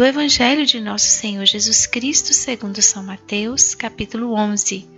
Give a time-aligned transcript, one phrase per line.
[0.00, 4.88] Do Evangelho de Nosso Senhor Jesus Cristo, segundo São Mateus, capítulo 11,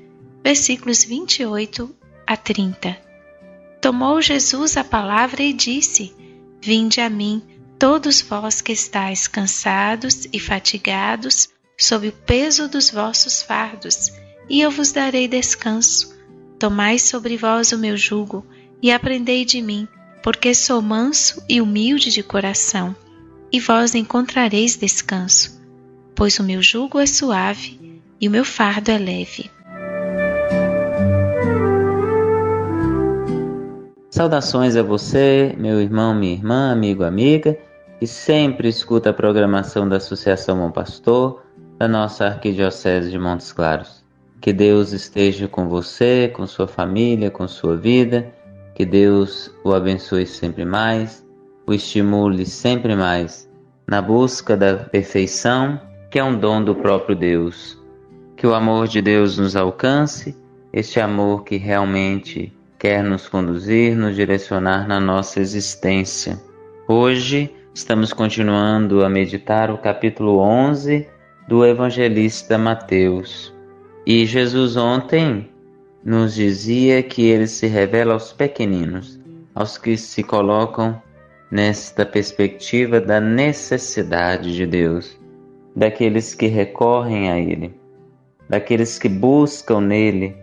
[0.44, 1.92] versículos 28
[2.24, 2.96] a 30.
[3.80, 6.14] Tomou Jesus a palavra e disse:
[6.60, 7.42] Vinde a mim,
[7.80, 14.12] todos vós que estáis cansados e fatigados, sob o peso dos vossos fardos,
[14.48, 16.16] e eu vos darei descanso.
[16.60, 18.46] Tomai sobre vós o meu jugo
[18.80, 19.88] e aprendei de mim,
[20.22, 22.94] porque sou manso e humilde de coração
[23.52, 25.60] e vós encontrareis descanso,
[26.14, 29.50] pois o meu jugo é suave e o meu fardo é leve.
[34.10, 37.58] Saudações a você, meu irmão, minha irmã, amigo, amiga,
[37.98, 41.42] que sempre escuta a programação da Associação Bom Pastor,
[41.78, 44.04] da nossa Arquidiocese de Montes Claros.
[44.40, 48.32] Que Deus esteja com você, com sua família, com sua vida,
[48.74, 51.24] que Deus o abençoe sempre mais,
[51.66, 53.48] o estimule sempre mais
[53.86, 55.80] na busca da perfeição,
[56.10, 57.78] que é um dom do próprio Deus.
[58.36, 60.36] Que o amor de Deus nos alcance,
[60.72, 66.40] este amor que realmente quer nos conduzir, nos direcionar na nossa existência.
[66.88, 71.06] Hoje estamos continuando a meditar o capítulo 11
[71.46, 73.54] do evangelista Mateus.
[74.04, 75.48] E Jesus ontem
[76.04, 79.20] nos dizia que ele se revela aos pequeninos,
[79.54, 81.00] aos que se colocam
[81.52, 85.20] nesta perspectiva da necessidade de Deus,
[85.76, 87.78] daqueles que recorrem a Ele,
[88.48, 90.34] daqueles que buscam nele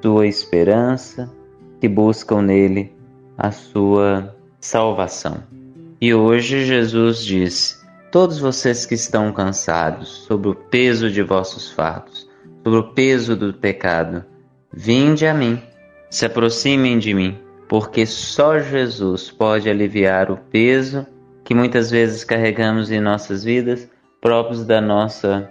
[0.00, 1.30] sua esperança,
[1.78, 2.90] que buscam nele
[3.36, 5.42] a sua salvação.
[6.00, 12.26] E hoje Jesus diz: Todos vocês que estão cansados sobre o peso de vossos fardos,
[12.64, 14.24] sobre o peso do pecado,
[14.72, 15.60] vinde a mim,
[16.08, 21.06] se aproximem de mim porque só Jesus pode aliviar o peso
[21.44, 23.88] que muitas vezes carregamos em nossas vidas,
[24.20, 25.50] próprios da nossa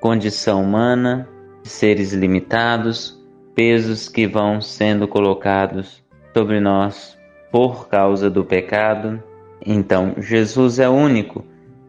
[0.00, 1.28] condição humana,
[1.62, 3.18] seres limitados,
[3.54, 6.02] pesos que vão sendo colocados
[6.34, 7.18] sobre nós
[7.50, 9.22] por causa do pecado.
[9.64, 11.44] Então, Jesus é o único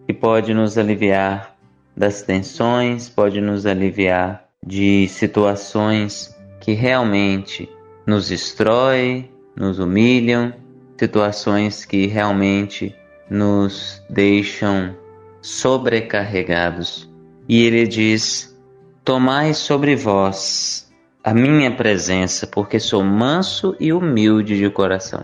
[0.05, 1.55] que pode nos aliviar
[1.95, 7.69] das tensões, pode nos aliviar de situações que realmente
[8.05, 10.53] nos destrói, nos humilham,
[10.97, 12.95] situações que realmente
[13.29, 14.95] nos deixam
[15.41, 17.09] sobrecarregados.
[17.47, 18.55] E ele diz:
[19.03, 20.91] Tomai sobre vós
[21.23, 25.23] a minha presença, porque sou manso e humilde de coração.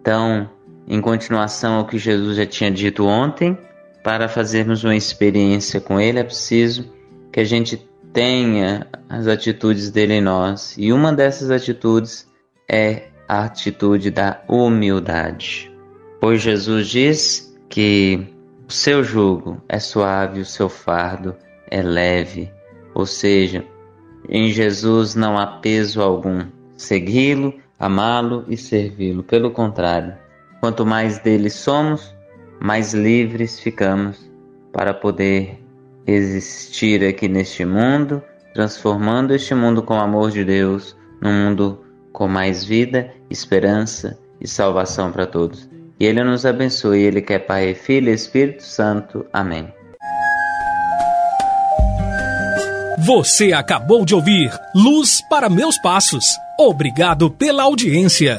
[0.00, 0.48] Então,
[0.86, 3.56] em continuação ao que Jesus já tinha dito ontem,
[4.02, 6.90] para fazermos uma experiência com Ele é preciso
[7.32, 7.76] que a gente
[8.12, 10.74] tenha as atitudes dele em nós.
[10.78, 12.26] E uma dessas atitudes
[12.70, 15.70] é a atitude da humildade.
[16.20, 18.26] Pois Jesus diz que
[18.66, 21.36] o seu jugo é suave, o seu fardo
[21.70, 22.50] é leve.
[22.94, 23.64] Ou seja,
[24.28, 26.44] em Jesus não há peso algum.
[26.76, 29.22] Segui-lo, amá-lo e servi-lo.
[29.22, 30.14] Pelo contrário,
[30.60, 32.14] quanto mais dele somos,
[32.60, 34.28] mais livres ficamos
[34.72, 35.62] para poder
[36.06, 38.22] existir aqui neste mundo,
[38.54, 41.84] transformando este mundo com o amor de Deus num mundo
[42.18, 45.68] com mais vida, esperança e salvação para todos.
[46.00, 49.24] E Ele nos abençoe, Ele que é Pai, Filho e Espírito Santo.
[49.32, 49.72] Amém.
[52.98, 56.24] Você acabou de ouvir Luz para Meus Passos.
[56.58, 58.36] Obrigado pela audiência.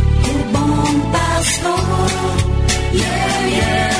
[1.41, 3.90] o bom pastor, yeah, yeah.